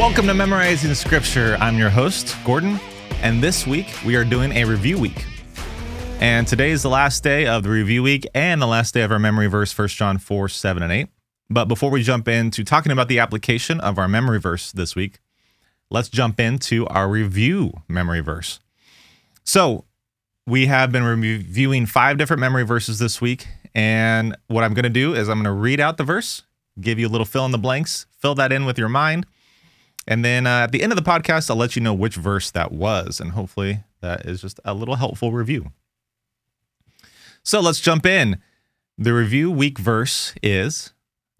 [0.00, 1.58] Welcome to Memorizing Scripture.
[1.60, 2.80] I'm your host, Gordon,
[3.20, 5.26] and this week we are doing a review week.
[6.20, 9.12] And today is the last day of the review week and the last day of
[9.12, 11.08] our memory verse, 1 John 4 7 and 8.
[11.50, 15.18] But before we jump into talking about the application of our memory verse this week,
[15.90, 18.58] let's jump into our review memory verse.
[19.44, 19.84] So,
[20.46, 23.46] we have been reviewing five different memory verses this week.
[23.74, 26.44] And what I'm going to do is I'm going to read out the verse,
[26.80, 29.26] give you a little fill in the blanks, fill that in with your mind
[30.06, 32.50] and then uh, at the end of the podcast, I'll let you know which verse
[32.50, 33.20] that was.
[33.20, 35.72] And hopefully that is just a little helpful review.
[37.42, 38.40] So let's jump in.
[38.98, 40.92] The review week verse is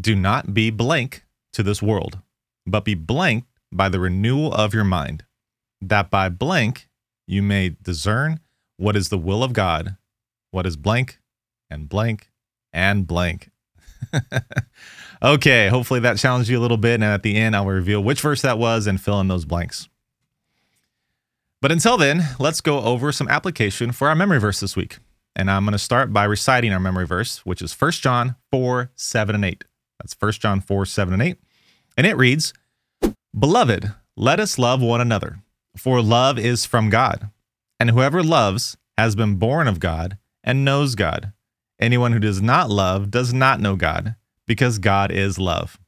[0.00, 2.18] Do not be blank to this world,
[2.66, 5.24] but be blank by the renewal of your mind,
[5.80, 6.88] that by blank
[7.26, 8.40] you may discern
[8.76, 9.96] what is the will of God,
[10.50, 11.18] what is blank
[11.68, 12.30] and blank
[12.72, 13.50] and blank.
[15.22, 16.94] okay, hopefully that challenged you a little bit.
[16.94, 19.88] And at the end, I'll reveal which verse that was and fill in those blanks.
[21.60, 24.98] But until then, let's go over some application for our memory verse this week.
[25.34, 28.90] And I'm going to start by reciting our memory verse, which is 1 John 4
[28.94, 29.64] 7 and 8.
[30.00, 31.38] That's 1 John 4 7 and 8.
[31.96, 32.52] And it reads
[33.38, 35.40] Beloved, let us love one another,
[35.76, 37.30] for love is from God.
[37.78, 41.32] And whoever loves has been born of God and knows God.
[41.80, 44.16] Anyone who does not love does not know God,
[44.48, 45.78] because God is love.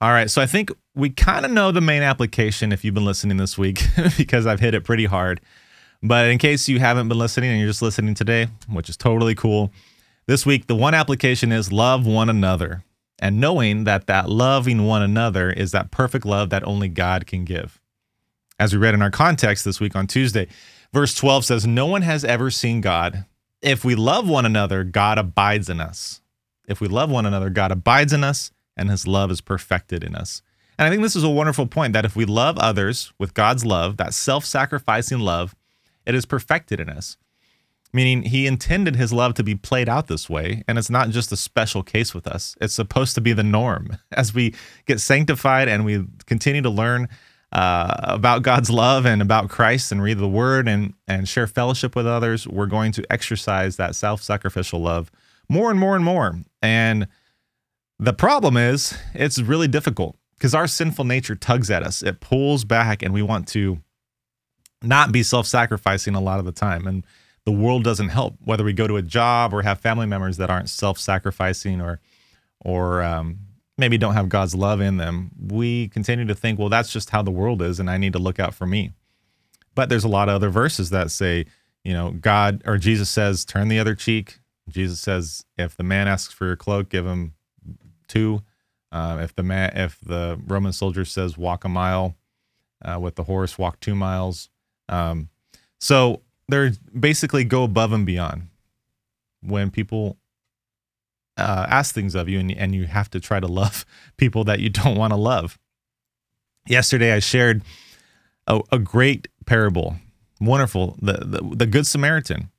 [0.00, 3.04] All right, so I think we kind of know the main application if you've been
[3.04, 3.82] listening this week,
[4.16, 5.40] because I've hit it pretty hard.
[6.02, 9.34] But in case you haven't been listening and you're just listening today, which is totally
[9.34, 9.72] cool,
[10.26, 12.84] this week the one application is love one another.
[13.18, 17.44] And knowing that that loving one another is that perfect love that only God can
[17.44, 17.80] give.
[18.60, 20.46] As we read in our context this week on Tuesday,
[20.92, 23.24] verse 12 says, No one has ever seen God.
[23.60, 26.20] If we love one another, God abides in us.
[26.68, 30.14] If we love one another, God abides in us and his love is perfected in
[30.14, 30.42] us.
[30.78, 33.64] And I think this is a wonderful point that if we love others with God's
[33.64, 35.56] love, that self sacrificing love,
[36.06, 37.16] it is perfected in us.
[37.92, 40.62] Meaning, he intended his love to be played out this way.
[40.68, 43.96] And it's not just a special case with us, it's supposed to be the norm.
[44.12, 44.54] As we
[44.86, 47.08] get sanctified and we continue to learn
[47.50, 51.96] uh, about God's love and about Christ and read the word and, and share fellowship
[51.96, 55.10] with others, we're going to exercise that self sacrificial love
[55.48, 56.36] more and more and more.
[56.62, 57.08] And
[57.98, 62.02] the problem is, it's really difficult because our sinful nature tugs at us.
[62.02, 63.78] It pulls back, and we want to
[64.82, 66.86] not be self sacrificing a lot of the time.
[66.86, 67.04] And
[67.44, 70.50] the world doesn't help, whether we go to a job or have family members that
[70.50, 72.00] aren't self sacrificing or,
[72.60, 73.38] or, um,
[73.78, 77.22] maybe don't have God's love in them, we continue to think, well, that's just how
[77.22, 78.90] the world is, and I need to look out for me.
[79.74, 81.46] But there's a lot of other verses that say,
[81.84, 84.40] you know, God or Jesus says, turn the other cheek.
[84.68, 87.34] Jesus says, if the man asks for your cloak, give him
[88.06, 88.42] two.
[88.90, 92.16] Uh, if the man, if the Roman soldier says walk a mile
[92.82, 94.48] uh, with the horse, walk two miles.
[94.88, 95.28] Um,
[95.78, 98.48] so they're basically go above and beyond
[99.42, 100.16] when people
[101.36, 103.84] uh, ask things of you, and and you have to try to love
[104.16, 105.58] people that you don't want to love.
[106.66, 107.62] Yesterday, I shared
[108.46, 109.96] a, a great parable,
[110.40, 112.50] wonderful, the, the the Good Samaritan.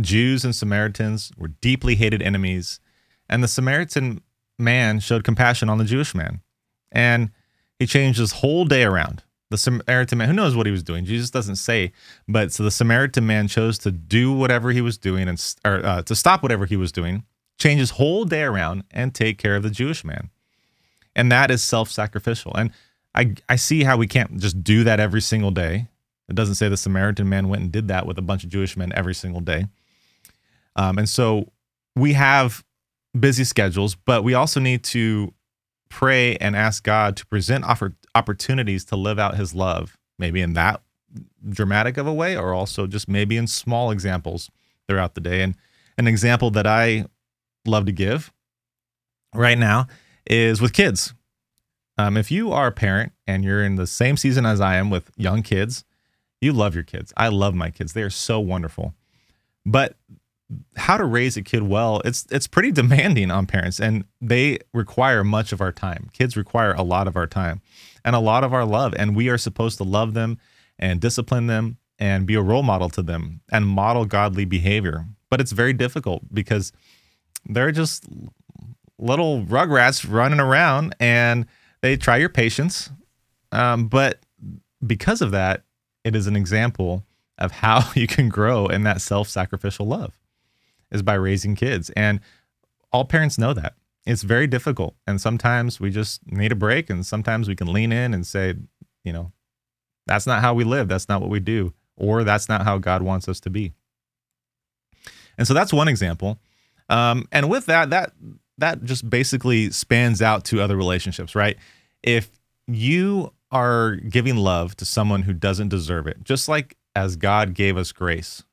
[0.00, 2.80] Jews and Samaritans were deeply hated enemies,
[3.28, 4.20] and the Samaritan
[4.58, 6.40] man showed compassion on the Jewish man.
[6.92, 7.30] And
[7.78, 9.22] he changed his whole day around.
[9.50, 11.04] The Samaritan man, who knows what he was doing?
[11.04, 11.92] Jesus doesn't say,
[12.26, 16.02] but so the Samaritan man chose to do whatever he was doing and or, uh,
[16.02, 17.24] to stop whatever he was doing,
[17.58, 20.30] change his whole day around, and take care of the Jewish man.
[21.14, 22.54] And that is self-sacrificial.
[22.56, 22.72] And
[23.14, 25.88] I I see how we can't just do that every single day.
[26.28, 28.76] It doesn't say the Samaritan man went and did that with a bunch of Jewish
[28.76, 29.66] men every single day.
[30.76, 31.50] Um, and so
[31.96, 32.64] we have
[33.18, 35.34] busy schedules, but we also need to
[35.88, 40.52] pray and ask God to present offer, opportunities to live out his love, maybe in
[40.52, 40.82] that
[41.48, 44.50] dramatic of a way, or also just maybe in small examples
[44.86, 45.42] throughout the day.
[45.42, 45.56] And
[45.96, 47.06] an example that I
[47.64, 48.32] love to give
[49.34, 49.86] right now
[50.26, 51.14] is with kids.
[51.98, 54.90] Um, if you are a parent and you're in the same season as I am
[54.90, 55.84] with young kids,
[56.40, 57.12] you love your kids.
[57.16, 57.94] I love my kids.
[57.94, 58.94] They are so wonderful.
[59.64, 59.96] But
[60.76, 65.24] how to raise a kid well it's it's pretty demanding on parents and they require
[65.24, 66.08] much of our time.
[66.12, 67.60] Kids require a lot of our time
[68.04, 70.38] and a lot of our love and we are supposed to love them
[70.78, 75.06] and discipline them and be a role model to them and model godly behavior.
[75.30, 76.72] But it's very difficult because
[77.48, 78.04] they're just
[78.98, 81.46] little rugrats running around and
[81.80, 82.90] they try your patience
[83.52, 84.20] um, but
[84.86, 85.64] because of that
[86.04, 87.04] it is an example
[87.38, 90.18] of how you can grow in that self-sacrificial love
[90.90, 91.90] is by raising kids.
[91.90, 92.20] And
[92.92, 93.74] all parents know that.
[94.06, 94.94] it's very difficult.
[95.06, 98.54] And sometimes we just need a break, and sometimes we can lean in and say,
[99.04, 99.32] you know,
[100.06, 100.86] that's not how we live.
[100.88, 103.72] That's not what we do, or that's not how God wants us to be.
[105.36, 106.38] And so that's one example.
[106.88, 108.12] Um, and with that, that
[108.58, 111.58] that just basically spans out to other relationships, right?
[112.02, 112.30] If
[112.66, 117.76] you are giving love to someone who doesn't deserve it, just like as God gave
[117.76, 118.44] us grace,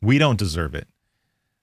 [0.00, 0.86] we don't deserve it.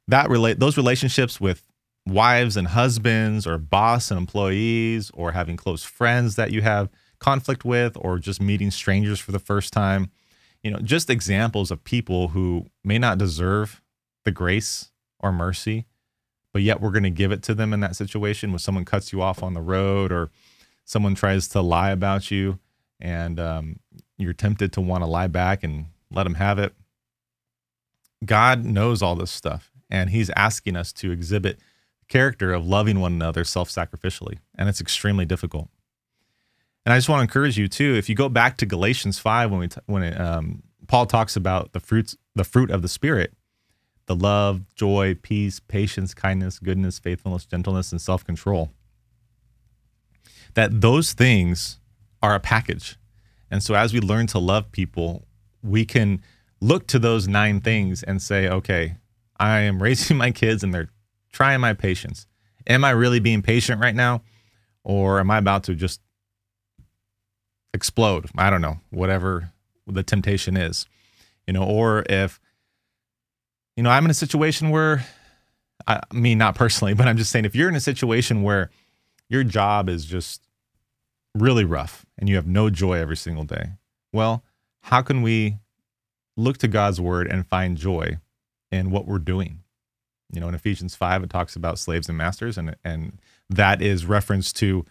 [0.08, 1.64] That relate those relationships with
[2.06, 6.90] wives and husbands or boss and employees or having close friends that you have
[7.20, 10.12] conflict with or just meeting strangers for the first time
[10.62, 13.82] you know just examples of people who may not deserve
[14.26, 14.92] the grace
[15.22, 15.86] or mercy
[16.54, 19.12] but yet we're going to give it to them in that situation when someone cuts
[19.12, 20.30] you off on the road or
[20.86, 22.60] someone tries to lie about you
[23.00, 23.80] and um,
[24.18, 26.74] you're tempted to want to lie back and let them have it.
[28.24, 31.60] God knows all this stuff and he's asking us to exhibit
[32.10, 35.70] character of loving one another self-sacrificially and it's extremely difficult.
[36.86, 39.52] And i just want to encourage you too if you go back to galatians 5
[39.52, 42.90] when we t- when it, um, paul talks about the fruits the fruit of the
[42.90, 43.34] spirit
[44.08, 48.70] the love joy peace patience kindness goodness faithfulness gentleness and self-control
[50.56, 51.80] that those things
[52.22, 52.98] are a package.
[53.50, 55.26] And so as we learn to love people
[55.62, 56.22] we can
[56.60, 58.98] look to those nine things and say okay
[59.40, 60.90] i am raising my kids and they're
[61.34, 62.28] trying my patience.
[62.68, 64.22] Am I really being patient right now?
[64.86, 66.00] Or am I about to just
[67.74, 68.30] explode?
[68.38, 69.52] I don't know, whatever
[69.86, 70.86] the temptation is.
[71.46, 72.40] You know, or if,
[73.76, 75.04] you know, I'm in a situation where,
[75.86, 78.70] I mean, not personally, but I'm just saying if you're in a situation where
[79.28, 80.42] your job is just
[81.36, 83.72] really rough and you have no joy every single day,
[84.14, 84.44] well,
[84.82, 85.58] how can we
[86.38, 88.20] look to God's word and find joy
[88.74, 89.60] in what we're doing?
[90.32, 94.06] You know, in Ephesians 5, it talks about slaves and masters, and, and that is
[94.06, 94.86] reference to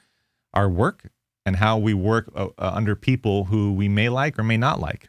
[0.55, 1.11] our work
[1.45, 4.79] and how we work uh, uh, under people who we may like or may not
[4.79, 5.09] like.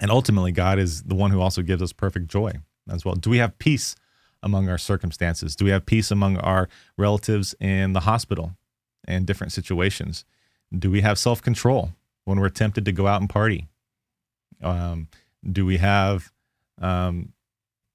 [0.00, 2.52] And ultimately, God is the one who also gives us perfect joy
[2.90, 3.14] as well.
[3.14, 3.94] Do we have peace
[4.42, 5.54] among our circumstances?
[5.54, 8.56] Do we have peace among our relatives in the hospital
[9.06, 10.24] and different situations?
[10.76, 11.92] Do we have self control
[12.24, 13.68] when we're tempted to go out and party?
[14.62, 15.08] Um,
[15.44, 16.32] do we have
[16.80, 17.32] um,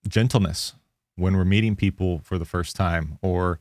[0.07, 0.73] gentleness
[1.15, 3.59] when we're meeting people for the first time or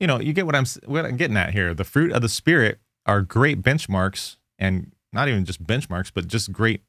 [0.00, 1.74] you know you get what i'm what i'm getting at here.
[1.74, 6.52] The fruit of the spirit are great benchmarks and not even just benchmarks but just
[6.52, 6.82] great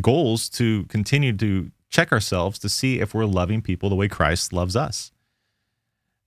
[0.00, 4.52] goals to continue to check ourselves to see if we're loving people the way christ
[4.52, 5.12] loves us.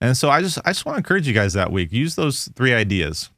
[0.02, 1.92] And so i just i just want to encourage you guys that week.
[1.92, 3.30] Use those three ideas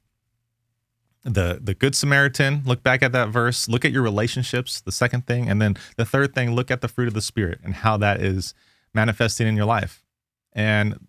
[1.23, 5.27] the the good samaritan look back at that verse look at your relationships the second
[5.27, 7.95] thing and then the third thing look at the fruit of the spirit and how
[7.95, 8.55] that is
[8.93, 10.03] manifesting in your life.
[10.53, 11.07] And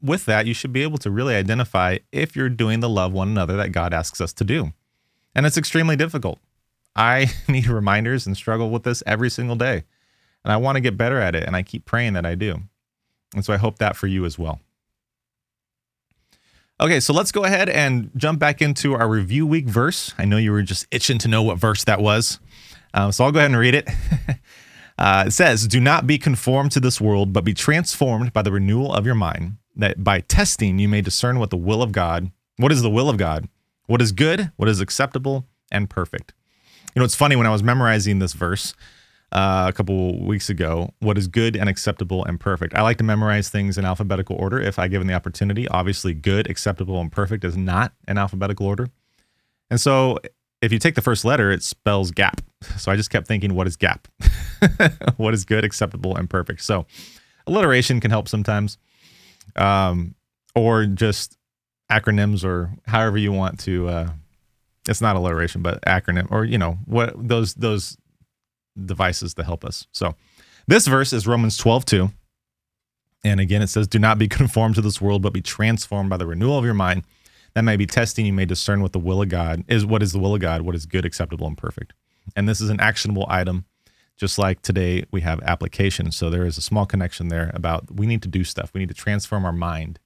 [0.00, 3.28] with that, you should be able to really identify if you're doing the love one
[3.28, 4.72] another that God asks us to do.
[5.34, 6.38] And it's extremely difficult.
[6.96, 9.84] I need reminders and struggle with this every single day.
[10.44, 11.44] And I want to get better at it.
[11.44, 12.62] And I keep praying that I do.
[13.34, 14.60] And so I hope that for you as well.
[16.80, 20.14] Okay, so let's go ahead and jump back into our review week verse.
[20.16, 22.38] I know you were just itching to know what verse that was.
[22.94, 23.88] Um, so I'll go ahead and read it.
[24.98, 28.50] Uh, it says, Do not be conformed to this world, but be transformed by the
[28.50, 32.32] renewal of your mind, that by testing you may discern what the will of God,
[32.56, 33.48] what is the will of God,
[33.86, 36.34] what is good, what is acceptable, and perfect.
[36.96, 38.74] You know, it's funny when I was memorizing this verse
[39.32, 42.74] uh, a couple weeks ago, what is good and acceptable and perfect.
[42.74, 45.68] I like to memorize things in alphabetical order if I given the opportunity.
[45.68, 48.88] Obviously, good, acceptable, and perfect is not in alphabetical order.
[49.70, 50.18] And so
[50.62, 52.40] if you take the first letter, it spells gap.
[52.76, 54.08] So I just kept thinking, what is gap?
[55.16, 56.60] what is good, acceptable, and perfect?
[56.62, 56.86] So
[57.46, 58.78] alliteration can help sometimes,
[59.54, 60.16] um,
[60.56, 61.38] or just
[61.88, 63.88] acronyms or however you want to.
[63.88, 64.08] Uh,
[64.88, 67.96] it's not alliteration, but acronym or you know what those those
[68.84, 69.86] devices to help us.
[69.92, 70.14] So
[70.66, 72.10] this verse is Romans 12, 2.
[73.24, 76.16] And again, it says, Do not be conformed to this world, but be transformed by
[76.16, 77.04] the renewal of your mind
[77.54, 80.12] that may be testing you may discern what the will of God is what is
[80.12, 81.92] the will of God, what is good, acceptable, and perfect.
[82.36, 83.64] And this is an actionable item,
[84.16, 86.12] just like today we have application.
[86.12, 88.70] So there is a small connection there about we need to do stuff.
[88.74, 89.98] We need to transform our mind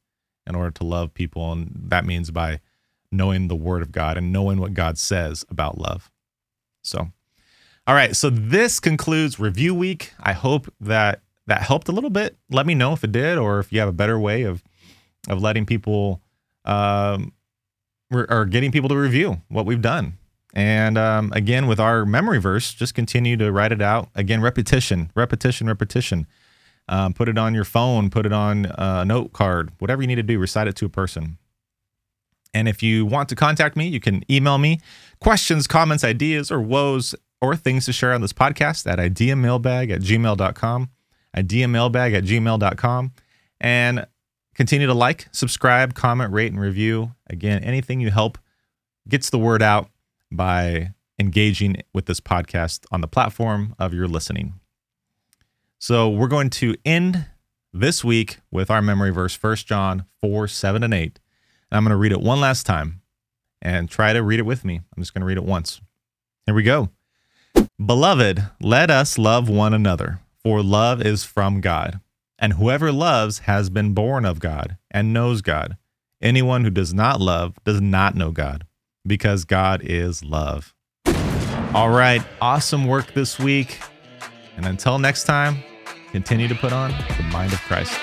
[0.47, 1.53] in order to love people.
[1.53, 2.61] And that means by
[3.11, 6.11] knowing the word of God and knowing what God says about love.
[6.83, 7.11] So,
[7.87, 8.15] all right.
[8.15, 10.13] So this concludes review week.
[10.21, 12.37] I hope that that helped a little bit.
[12.51, 14.63] Let me know if it did, or if you have a better way of
[15.29, 16.21] of letting people
[16.65, 17.33] um,
[18.13, 20.19] or getting people to review what we've done.
[20.55, 24.11] And um, again, with our memory verse, just continue to write it out.
[24.15, 26.27] Again, repetition, repetition, repetition.
[26.89, 30.17] Um, put it on your phone, put it on a note card, whatever you need
[30.17, 31.39] to do, recite it to a person.
[32.53, 34.81] And if you want to contact me, you can email me
[35.21, 40.01] questions, comments, ideas, or woes, or things to share on this podcast at ideamailbag at
[40.01, 40.91] gmail.com,
[41.37, 43.13] ideamailbag at gmail.com.
[43.61, 44.07] And
[44.55, 47.15] continue to like, subscribe, comment, rate, and review.
[47.29, 48.39] Again, anything you help
[49.09, 49.91] gets the word out
[50.31, 54.55] by engaging with this podcast on the platform of your listening.
[55.79, 57.27] So we're going to end
[57.73, 61.19] this week with our memory verse, 1 John 4, 7, and 8.
[61.71, 63.03] And I'm going to read it one last time
[63.61, 64.77] and try to read it with me.
[64.77, 65.81] I'm just going to read it once.
[66.47, 66.91] Here we go.
[67.85, 72.01] Beloved, let us love one another, for love is from God.
[72.39, 75.77] And whoever loves has been born of God and knows God.
[76.21, 78.67] Anyone who does not love does not know God,
[79.07, 80.75] because God is love.
[81.75, 83.81] All right, awesome work this week.
[84.57, 85.63] And until next time,
[86.11, 87.99] continue to put on the mind of Christ.